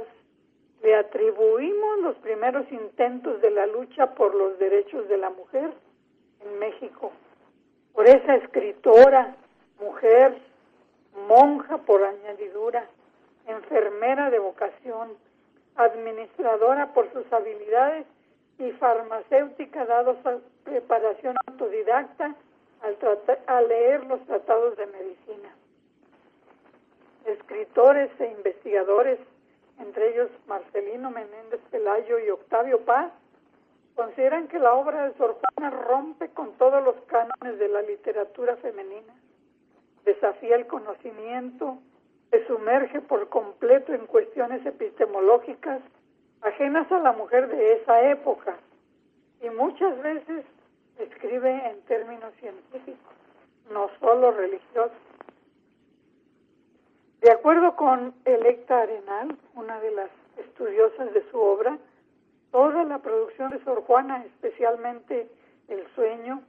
le 0.82 0.94
atribuimos 0.96 2.00
los 2.00 2.16
primeros 2.16 2.70
intentos 2.70 3.40
de 3.40 3.50
la 3.50 3.66
lucha 3.66 4.14
por 4.14 4.34
los 4.34 4.58
derechos 4.58 5.08
de 5.08 5.16
la 5.16 5.30
mujer 5.30 5.72
en 6.44 6.58
México, 6.58 7.12
por 7.94 8.06
esa 8.06 8.34
escritora, 8.36 9.34
mujer, 9.80 10.36
monja 11.28 11.78
por 11.78 12.04
añadidura, 12.04 12.86
enfermera 13.46 14.30
de 14.30 14.38
vocación, 14.38 15.12
administradora 15.76 16.92
por 16.92 17.10
sus 17.12 17.32
habilidades 17.32 18.06
y 18.58 18.70
farmacéutica 18.72 19.84
dado 19.86 20.16
su 20.22 20.42
preparación 20.64 21.36
autodidacta 21.46 22.34
al, 22.82 22.98
al 23.46 23.68
leer 23.68 24.04
los 24.06 24.24
tratados 24.26 24.76
de 24.76 24.86
medicina. 24.86 25.54
Escritores 27.26 28.10
e 28.20 28.26
investigadores 28.26 29.18
entre 29.78 30.10
ellos 30.10 30.30
Marcelino 30.46 31.10
Menéndez 31.10 31.60
Pelayo 31.70 32.18
y 32.18 32.30
Octavio 32.30 32.84
Paz, 32.84 33.12
consideran 33.94 34.48
que 34.48 34.58
la 34.58 34.74
obra 34.74 35.08
de 35.08 35.16
Sor 35.16 35.38
Juana 35.40 35.70
rompe 35.70 36.28
con 36.30 36.52
todos 36.54 36.82
los 36.84 36.96
cánones 37.06 37.58
de 37.58 37.68
la 37.68 37.82
literatura 37.82 38.56
femenina, 38.56 39.14
desafía 40.04 40.56
el 40.56 40.66
conocimiento, 40.66 41.78
se 42.30 42.46
sumerge 42.46 43.00
por 43.00 43.28
completo 43.28 43.92
en 43.92 44.06
cuestiones 44.06 44.64
epistemológicas 44.66 45.80
ajenas 46.44 46.90
a 46.92 46.98
la 46.98 47.12
mujer 47.12 47.48
de 47.48 47.74
esa 47.74 48.02
época 48.10 48.56
y 49.42 49.48
muchas 49.50 50.00
veces 50.02 50.44
escribe 50.98 51.50
en 51.50 51.80
términos 51.82 52.32
científicos, 52.40 53.14
no 53.70 53.90
solo 54.00 54.30
religiosos. 54.32 54.92
De 57.20 57.30
acuerdo 57.30 57.74
con 57.74 58.14
Electa 58.24 58.82
Arenal, 58.82 59.36
una 59.54 59.80
de 59.80 59.90
las 59.92 60.10
estudiosas 60.36 61.12
de 61.14 61.24
su 61.30 61.40
obra, 61.40 61.78
toda 62.52 62.84
la 62.84 62.98
producción 62.98 63.50
de 63.50 63.64
Sor 63.64 63.82
Juana, 63.82 64.24
especialmente 64.26 65.28
El 65.68 65.86
sueño 65.94 66.42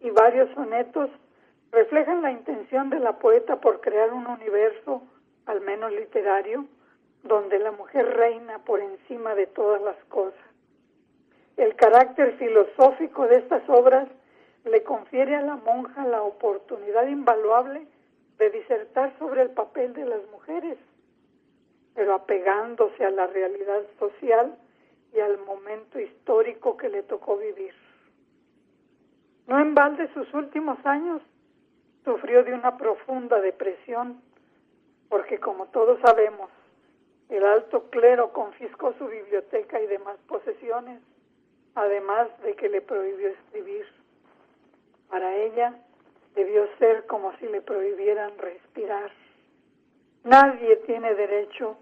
y 0.00 0.08
varios 0.10 0.48
sonetos, 0.54 1.10
reflejan 1.70 2.22
la 2.22 2.30
intención 2.30 2.88
de 2.88 2.98
la 2.98 3.18
poeta 3.18 3.60
por 3.60 3.80
crear 3.82 4.12
un 4.14 4.26
universo, 4.26 5.02
al 5.44 5.60
menos 5.60 5.92
literario, 5.92 6.64
donde 7.24 7.58
la 7.58 7.72
mujer 7.72 8.06
reina 8.16 8.58
por 8.60 8.80
encima 8.80 9.34
de 9.34 9.46
todas 9.46 9.82
las 9.82 9.96
cosas. 10.04 10.38
El 11.56 11.74
carácter 11.74 12.36
filosófico 12.36 13.26
de 13.26 13.36
estas 13.36 13.68
obras 13.68 14.08
le 14.64 14.82
confiere 14.82 15.34
a 15.34 15.42
la 15.42 15.56
monja 15.56 16.04
la 16.04 16.22
oportunidad 16.22 17.06
invaluable 17.06 17.86
de 18.38 18.50
disertar 18.50 19.12
sobre 19.18 19.42
el 19.42 19.50
papel 19.50 19.94
de 19.94 20.04
las 20.04 20.20
mujeres, 20.30 20.78
pero 21.94 22.14
apegándose 22.14 23.04
a 23.04 23.10
la 23.10 23.26
realidad 23.26 23.82
social 23.98 24.56
y 25.14 25.20
al 25.20 25.38
momento 25.38 26.00
histórico 26.00 26.76
que 26.76 26.88
le 26.88 27.02
tocó 27.04 27.38
vivir. 27.38 27.74
No 29.46 29.60
en 29.60 29.74
balde 29.74 30.12
sus 30.12 30.32
últimos 30.34 30.78
años 30.84 31.22
sufrió 32.04 32.42
de 32.42 32.52
una 32.52 32.76
profunda 32.76 33.40
depresión, 33.40 34.20
porque 35.08 35.38
como 35.38 35.66
todos 35.66 36.00
sabemos, 36.00 36.50
el 37.28 37.44
alto 37.44 37.88
clero 37.90 38.32
confiscó 38.32 38.92
su 38.94 39.06
biblioteca 39.06 39.80
y 39.80 39.86
demás 39.86 40.16
posesiones, 40.28 41.00
además 41.74 42.28
de 42.42 42.54
que 42.54 42.68
le 42.68 42.80
prohibió 42.80 43.28
escribir. 43.28 43.86
Para 45.08 45.34
ella, 45.36 45.74
debió 46.34 46.66
ser 46.78 47.06
como 47.06 47.36
si 47.38 47.46
le 47.46 47.60
prohibieran 47.60 48.36
respirar. 48.38 49.10
Nadie 50.24 50.76
tiene 50.86 51.14
derecho 51.14 51.76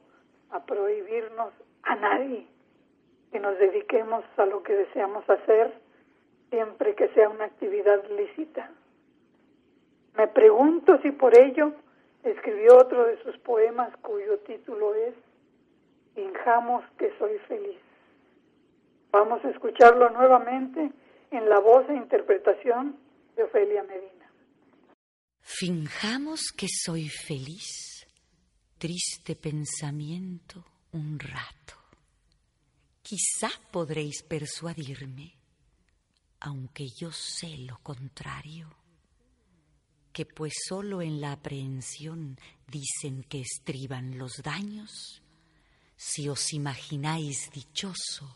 a 0.50 0.64
prohibirnos 0.64 1.52
a 1.82 1.96
nadie 1.96 2.46
que 3.30 3.40
nos 3.40 3.58
dediquemos 3.58 4.24
a 4.36 4.46
lo 4.46 4.62
que 4.62 4.74
deseamos 4.74 5.28
hacer 5.28 5.72
siempre 6.50 6.94
que 6.94 7.08
sea 7.08 7.30
una 7.30 7.46
actividad 7.46 8.04
lícita. 8.10 8.70
Me 10.16 10.28
pregunto 10.28 10.98
si 10.98 11.10
por 11.10 11.34
ello 11.34 11.72
escribió 12.22 12.76
otro 12.76 13.06
de 13.06 13.16
sus 13.22 13.38
poemas 13.38 13.96
cuyo 14.02 14.38
título 14.40 14.94
es 14.94 15.14
Finjamos 16.14 16.84
que 16.98 17.10
soy 17.18 17.38
feliz. 17.48 17.80
Vamos 19.10 19.44
a 19.44 19.50
escucharlo 19.50 20.10
nuevamente 20.10 20.92
en 21.30 21.48
la 21.48 21.58
voz 21.60 21.88
e 21.88 21.94
interpretación 21.94 22.96
de 23.36 23.44
Ofelia 23.44 23.82
Medina. 23.82 24.30
Finjamos 25.40 26.52
que 26.56 26.66
soy 26.68 27.08
feliz, 27.08 28.06
triste 28.78 29.36
pensamiento, 29.36 30.64
un 30.92 31.18
rato. 31.18 31.74
Quizá 33.02 33.50
podréis 33.70 34.22
persuadirme, 34.22 35.34
aunque 36.40 36.86
yo 36.98 37.10
sé 37.10 37.58
lo 37.58 37.78
contrario, 37.82 38.68
que 40.12 40.26
pues 40.26 40.52
solo 40.68 41.02
en 41.02 41.20
la 41.20 41.32
aprehensión 41.32 42.36
dicen 42.66 43.22
que 43.24 43.40
estriban 43.40 44.18
los 44.18 44.42
daños, 44.42 45.21
si 46.04 46.28
os 46.28 46.52
imagináis 46.52 47.48
dichoso, 47.52 48.26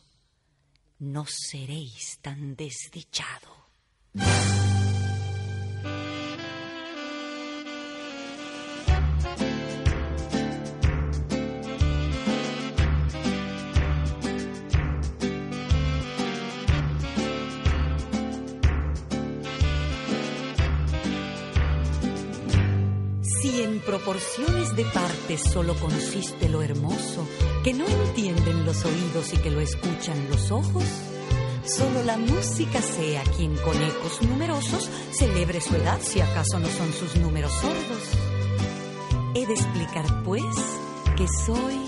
no 1.01 1.27
seréis 1.27 2.17
tan 2.23 2.55
desdichado. 2.55 3.51
De 24.75 24.85
partes 24.87 25.43
solo 25.43 25.75
consiste 25.75 26.49
lo 26.49 26.63
hermoso, 26.63 27.29
que 27.63 27.75
no 27.75 27.87
entienden 27.87 28.65
los 28.65 28.83
oídos 28.87 29.35
y 29.35 29.37
que 29.37 29.51
lo 29.51 29.61
escuchan 29.61 30.31
los 30.31 30.51
ojos, 30.51 30.85
solo 31.67 32.03
la 32.03 32.17
música 32.17 32.81
sea 32.81 33.23
quien 33.37 33.55
con 33.57 33.77
ecos 33.83 34.23
numerosos 34.23 34.89
celebre 35.11 35.61
su 35.61 35.77
edad 35.77 35.99
si 36.01 36.23
acaso 36.23 36.59
no 36.59 36.69
son 36.69 36.95
sus 36.95 37.17
números 37.17 37.53
sordos. 37.53 38.03
He 39.35 39.47
de 39.47 39.53
explicar, 39.53 40.25
pues, 40.25 40.45
que 41.15 41.27
soy 41.45 41.79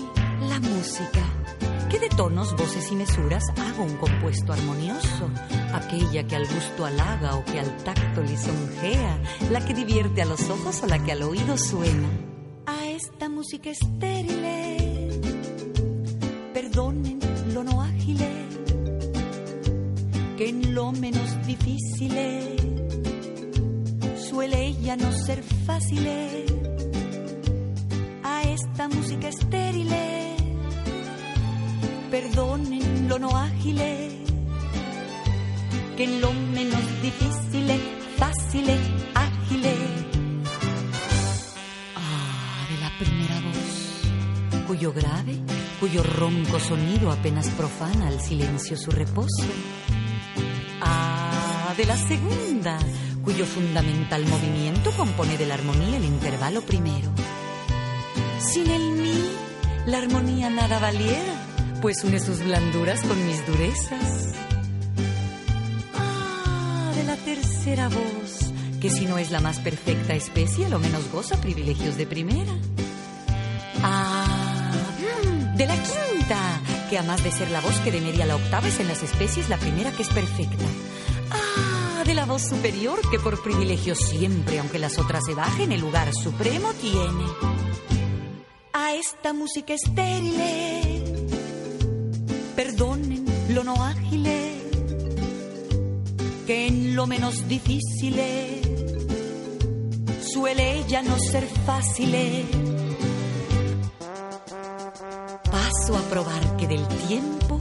la 0.47 0.59
música, 0.59 1.23
que 1.89 1.97
de 1.97 2.09
tonos, 2.09 2.55
voces 2.55 2.91
y 2.91 2.95
mesuras 2.95 3.43
hago 3.57 3.83
un 3.85 3.97
compuesto 3.97 4.53
armonioso, 4.53 5.31
aquella 5.79 6.27
que 6.27 6.35
al 6.35 6.47
gusto 6.47 6.85
halaga 6.85 7.35
o 7.35 7.43
que 7.45 7.59
al 7.59 7.75
tacto 7.83 8.21
lisonjea, 8.21 9.19
la 9.51 9.65
que 9.65 9.73
divierte 9.73 10.21
a 10.21 10.25
los 10.25 10.49
ojos 10.49 10.83
o 10.83 10.87
la 10.87 11.03
que 11.03 11.11
al 11.11 11.23
oído 11.23 11.57
suena. 11.57 12.09
A 12.65 12.87
esta 12.89 13.29
música 13.29 13.69
estéril, 13.69 14.43
perdonen 16.53 17.19
lo 17.53 17.63
no 17.63 17.81
ágil, 17.81 18.19
que 20.37 20.49
en 20.49 20.73
lo 20.73 20.91
menos 20.91 21.45
difícil 21.47 22.13
suele 24.29 24.73
ya 24.81 24.95
no 24.95 25.11
ser 25.11 25.43
fácil 25.65 26.07
esta 28.53 28.87
música 28.87 29.27
estéril. 29.27 29.89
Perdonen 32.11 33.07
lo 33.07 33.19
no 33.19 33.29
ágil, 33.35 33.79
en 35.99 36.21
lo 36.21 36.33
menos 36.33 36.81
difícil, 37.01 37.67
fácil, 38.17 38.65
ágil. 39.13 39.63
Ah, 41.95 42.65
de 42.69 42.77
la 42.79 42.91
primera 42.97 43.35
voz, 43.41 44.65
cuyo 44.67 44.93
grave, 44.93 45.37
cuyo 45.79 46.03
ronco 46.03 46.59
sonido 46.59 47.11
apenas 47.11 47.49
profana 47.49 48.07
al 48.07 48.19
silencio 48.21 48.77
su 48.77 48.91
reposo. 48.91 49.45
Ah, 50.81 51.73
de 51.77 51.85
la 51.85 51.97
segunda, 51.97 52.77
cuyo 53.23 53.45
fundamental 53.45 54.25
movimiento 54.25 54.91
compone 54.91 55.37
de 55.37 55.45
la 55.45 55.53
armonía 55.55 55.97
el 55.97 56.05
intervalo 56.05 56.61
primero 56.61 57.09
sin 58.39 58.71
el 58.71 58.91
mí, 58.93 59.31
la 59.85 59.97
armonía 59.97 60.49
nada 60.49 60.79
valiera, 60.79 61.33
pues 61.81 62.03
une 62.03 62.19
sus 62.19 62.39
blanduras 62.43 63.01
con 63.01 63.25
mis 63.27 63.45
durezas. 63.45 64.38
Tercera 67.59 67.89
voz, 67.89 68.53
que 68.79 68.89
si 68.89 69.05
no 69.05 69.17
es 69.17 69.31
la 69.31 69.41
más 69.41 69.59
perfecta 69.59 70.13
especie, 70.13 70.69
lo 70.69 70.79
menos 70.79 71.11
goza 71.11 71.41
privilegios 71.41 71.97
de 71.97 72.07
primera. 72.07 72.53
Ah, 73.83 74.85
de 75.57 75.65
la 75.65 75.75
quinta, 75.75 76.61
que 76.89 76.97
a 76.97 77.03
más 77.03 77.21
de 77.21 77.33
ser 77.33 77.51
la 77.51 77.59
voz 77.59 77.77
que 77.81 77.91
de 77.91 77.99
media 77.99 78.25
la 78.25 78.37
octava 78.37 78.65
es 78.69 78.79
en 78.79 78.87
las 78.87 79.03
especies 79.03 79.49
la 79.49 79.57
primera 79.57 79.91
que 79.91 80.03
es 80.03 80.07
perfecta. 80.07 80.63
Ah, 81.31 82.03
de 82.05 82.13
la 82.13 82.25
voz 82.25 82.43
superior, 82.43 82.97
que 83.11 83.19
por 83.19 83.43
privilegio 83.43 83.93
siempre, 83.93 84.59
aunque 84.59 84.79
las 84.79 84.97
otras 84.97 85.25
se 85.25 85.35
bajen, 85.35 85.73
el 85.73 85.81
lugar 85.81 86.13
supremo 86.13 86.71
tiene 86.75 87.25
a 88.71 88.93
esta 88.93 89.33
música 89.33 89.73
estéril. 89.73 90.33
Perdonen 92.55 93.25
lo 93.49 93.65
no 93.65 93.83
ágil, 93.83 94.38
que 96.49 96.65
en 96.65 96.95
lo 96.95 97.05
menos 97.05 97.47
difícil 97.47 98.19
suele 100.33 100.83
ya 100.87 101.03
no 101.03 101.15
ser 101.19 101.45
fácil. 101.45 102.11
Paso 105.51 105.95
a 105.95 106.01
probar 106.09 106.57
que 106.57 106.65
del 106.65 106.87
tiempo 107.07 107.59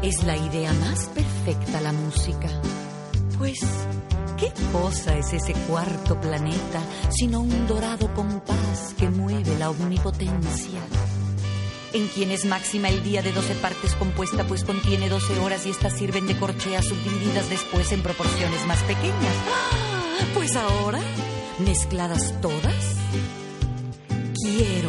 es 0.00 0.24
la 0.24 0.38
idea 0.38 0.72
más 0.72 1.08
perfecta 1.08 1.82
la 1.82 1.92
música, 1.92 2.48
pues 3.36 3.60
¿Qué 4.38 4.50
cosa 4.72 5.16
es 5.18 5.32
ese 5.34 5.52
cuarto 5.68 6.20
planeta 6.20 6.80
sino 7.10 7.40
un 7.42 7.66
dorado 7.68 8.12
compás 8.14 8.94
que 8.98 9.08
mueve 9.10 9.56
la 9.58 9.70
omnipotencia? 9.70 10.80
En 11.94 12.08
quien 12.08 12.30
es 12.30 12.46
máxima 12.46 12.88
el 12.88 13.02
día 13.02 13.20
de 13.20 13.32
12 13.32 13.54
partes 13.56 13.94
compuesta, 13.94 14.44
pues 14.44 14.64
contiene 14.64 15.10
12 15.10 15.38
horas 15.40 15.66
y 15.66 15.70
estas 15.70 15.92
sirven 15.96 16.26
de 16.26 16.36
corcheas 16.38 16.86
subdivididas 16.86 17.50
después 17.50 17.92
en 17.92 18.02
proporciones 18.02 18.66
más 18.66 18.82
pequeñas. 18.84 19.34
¡Ah! 19.50 20.24
Pues 20.32 20.56
ahora, 20.56 21.00
mezcladas 21.58 22.40
todas, 22.40 22.96
quiero 24.42 24.81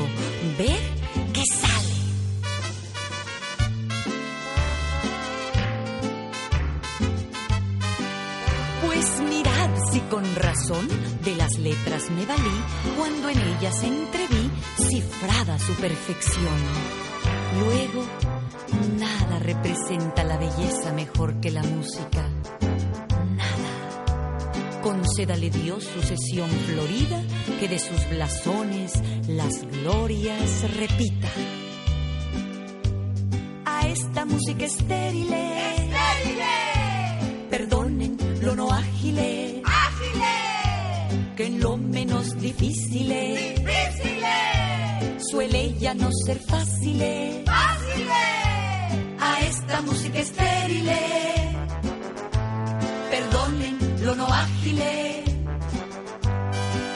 con 10.13 10.35
razón 10.35 10.87
de 11.23 11.35
las 11.35 11.57
letras 11.57 12.11
me 12.11 12.23
valí 12.27 12.61
cuando 12.95 13.29
en 13.29 13.39
ellas 13.39 13.81
entreví 13.81 14.51
cifrada 14.77 15.57
su 15.57 15.73
perfección. 15.73 16.53
Luego, 17.59 18.05
nada 18.99 19.39
representa 19.39 20.23
la 20.23 20.37
belleza 20.37 20.93
mejor 20.93 21.39
que 21.39 21.49
la 21.49 21.63
música. 21.63 22.29
Nada. 23.35 24.81
Concédale 24.83 25.49
Dios 25.49 25.83
sucesión 25.83 26.47
florida 26.67 27.19
que 27.59 27.67
de 27.67 27.79
sus 27.79 28.07
blasones 28.11 28.93
las 29.27 29.63
glorias 29.63 30.71
repita. 30.77 31.29
A 33.65 33.87
esta 33.87 34.25
música. 34.25 34.63
Estéril. 34.65 35.82
En 42.13 42.19
lo 42.19 42.19
menos 42.19 42.41
difícil, 42.41 43.09
difícil 43.09 44.23
suele 45.29 45.73
ya 45.79 45.93
no 45.93 46.09
ser 46.25 46.39
fácil, 46.39 47.01
fácil 47.45 48.07
a 49.19 49.39
esta 49.41 49.81
música 49.81 50.19
estéril. 50.19 50.89
Perdonen 53.09 53.77
lo 54.05 54.15
no 54.15 54.27
ágil, 54.27 54.79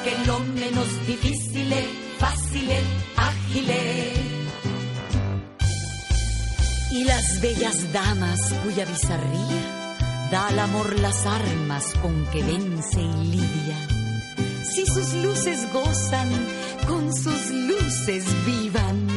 que 0.03 0.13
lo 0.25 0.39
menos 0.39 1.07
difícil, 1.07 1.73
fácil, 2.19 2.69
ágil. 3.15 3.71
Y 6.91 7.03
las 7.03 7.41
bellas 7.41 7.91
damas 7.91 8.39
cuya 8.63 8.85
bizarría 8.85 10.29
da 10.31 10.47
al 10.47 10.59
amor 10.59 10.99
las 10.99 11.25
armas 11.25 11.93
con 12.01 12.25
que 12.27 12.43
vence 12.43 13.01
y 13.01 13.23
lidia 13.25 13.96
si 14.73 14.85
sus 14.85 15.13
luces 15.13 15.71
gozan, 15.71 16.29
con 16.87 17.13
sus 17.13 17.49
luces 17.51 18.25
vivan. 18.45 19.07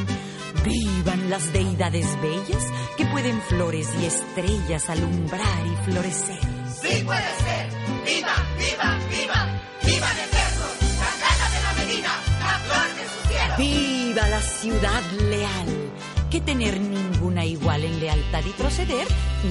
Vivan 0.65 1.31
las 1.31 1.53
deidades 1.53 2.07
bellas 2.21 2.65
que 2.97 3.07
pueden 3.07 3.41
flores 3.43 3.89
y 4.01 4.05
estrellas 4.05 4.89
alumbrar 4.91 5.67
y 5.67 5.91
florecer. 5.91 6.39
Sí 6.81 7.03
puede 7.05 7.21
ser. 7.21 7.69
Viva, 8.05 8.35
viva, 8.59 8.99
viva. 9.11 9.61
Viva 9.83 10.09
eternos, 10.13 10.77
la 10.99 11.11
gana 11.27 11.51
de 11.51 11.63
la 11.63 11.73
Medina, 11.85 12.09
la 12.41 12.59
flor 12.59 12.89
de 12.97 13.05
su 13.09 13.29
cielo. 13.29 13.55
Viva 13.59 14.29
la 14.29 14.41
ciudad 14.41 15.03
leal. 15.29 15.93
Que 16.31 16.41
tener 16.41 16.79
ninguna 16.79 17.45
igual 17.45 17.85
en 17.85 17.99
lealtad 17.99 18.45
y 18.45 18.51
proceder 18.51 19.07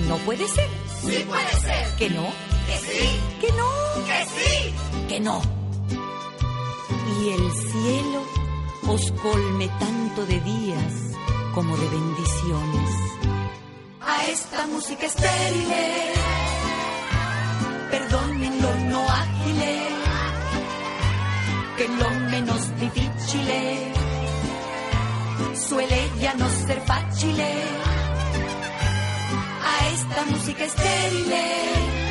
no 0.08 0.18
puede 0.20 0.48
ser. 0.48 0.70
Sí 1.02 1.26
puede 1.28 1.52
ser. 1.60 1.96
¿Que 1.98 2.10
no? 2.10 2.28
Que 2.68 2.78
sí. 2.78 3.20
¿Que 3.42 3.52
no? 3.52 3.70
Que 4.06 4.26
sí. 4.26 4.74
Que 5.10 5.20
no 5.20 5.59
y 7.22 7.30
el 7.30 7.52
cielo 7.52 8.22
os 8.88 9.12
colme 9.22 9.68
tanto 9.80 10.26
de 10.26 10.40
días 10.40 10.94
como 11.54 11.76
de 11.76 11.88
bendiciones. 11.90 12.90
A 14.02 14.26
esta 14.26 14.68
música 14.68 15.06
estéril, 15.06 15.68
perdonen 17.92 18.62
lo 18.62 18.76
no 18.92 19.02
ágil, 19.10 19.62
que 21.78 21.88
lo 21.88 22.10
menos 22.32 22.80
difícil 22.80 23.50
suele 25.68 26.12
ya 26.20 26.34
no 26.36 26.50
ser 26.50 26.82
fácil. 26.82 27.42
A 29.72 29.88
esta 29.94 30.26
música 30.26 30.64
estéril, 30.64 32.09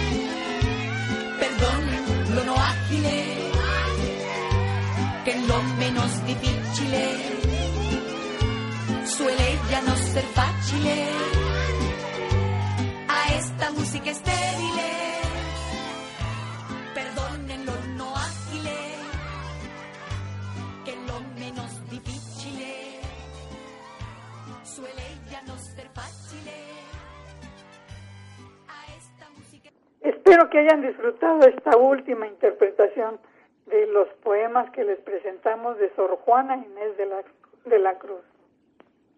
que 30.59 30.65
hayan 30.65 30.83
disfrutado 30.83 31.43
esta 31.43 31.77
última 31.77 32.27
interpretación 32.27 33.21
de 33.67 33.87
los 33.87 34.09
poemas 34.25 34.69
que 34.73 34.83
les 34.83 34.99
presentamos 34.99 35.79
de 35.79 35.95
Sor 35.95 36.19
Juana 36.25 36.57
Inés 36.57 36.97
de 36.97 37.07
la, 37.07 37.23
de 37.67 37.79
la 37.79 37.97
Cruz. 37.97 38.25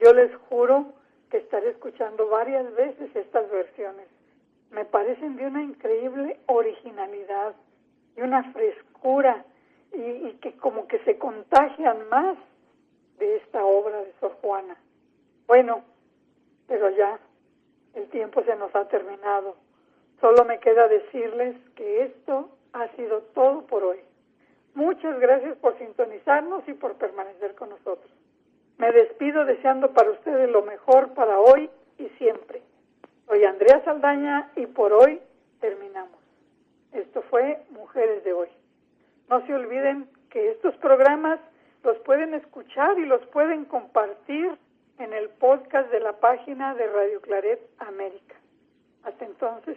Yo 0.00 0.12
les 0.12 0.34
juro 0.50 0.92
que 1.30 1.38
estaré 1.38 1.70
escuchando 1.70 2.28
varias 2.28 2.70
veces 2.74 3.16
estas 3.16 3.50
versiones. 3.50 4.06
Me 4.70 4.84
parecen 4.84 5.36
de 5.36 5.46
una 5.46 5.62
increíble 5.62 6.38
originalidad 6.44 7.54
y 8.18 8.20
una 8.20 8.52
frescura 8.52 9.42
y, 9.94 10.02
y 10.02 10.38
que 10.42 10.52
como 10.58 10.86
que 10.88 10.98
se 11.04 11.16
contagian 11.16 12.06
más 12.10 12.36
de 13.18 13.36
esta 13.36 13.64
obra 13.64 14.02
de 14.02 14.12
Sor 14.20 14.36
Juana. 14.42 14.76
Bueno, 15.46 15.84
pero 16.68 16.90
ya 16.90 17.18
el 17.94 18.10
tiempo 18.10 18.42
se 18.42 18.54
nos 18.56 18.74
ha 18.76 18.86
terminado. 18.88 19.56
Solo 20.20 20.44
me 20.44 20.60
queda 20.60 20.88
decirles 20.88 21.56
que 21.76 22.02
esto 22.04 22.50
ha 22.72 22.88
sido 22.96 23.22
todo 23.34 23.62
por 23.66 23.84
hoy. 23.84 23.98
Muchas 24.74 25.18
gracias 25.18 25.56
por 25.58 25.76
sintonizarnos 25.78 26.62
y 26.68 26.74
por 26.74 26.94
permanecer 26.94 27.54
con 27.54 27.70
nosotros. 27.70 28.10
Me 28.78 28.92
despido 28.92 29.44
deseando 29.44 29.92
para 29.92 30.10
ustedes 30.10 30.50
lo 30.50 30.62
mejor 30.62 31.14
para 31.14 31.38
hoy 31.38 31.70
y 31.98 32.08
siempre. 32.18 32.62
Soy 33.26 33.44
Andrea 33.44 33.82
Saldaña 33.84 34.50
y 34.56 34.66
por 34.66 34.92
hoy 34.92 35.20
terminamos. 35.60 36.18
Esto 36.92 37.22
fue 37.22 37.62
Mujeres 37.70 38.24
de 38.24 38.32
Hoy. 38.32 38.48
No 39.28 39.46
se 39.46 39.54
olviden 39.54 40.08
que 40.30 40.50
estos 40.50 40.74
programas 40.76 41.38
los 41.82 41.96
pueden 41.98 42.34
escuchar 42.34 42.98
y 42.98 43.06
los 43.06 43.24
pueden 43.28 43.64
compartir 43.64 44.56
en 44.98 45.12
el 45.12 45.28
podcast 45.30 45.90
de 45.90 46.00
la 46.00 46.14
página 46.14 46.74
de 46.74 46.86
Radio 46.86 47.20
Claret 47.20 47.60
América. 47.78 48.34
Hasta 49.04 49.24
entonces, 49.24 49.76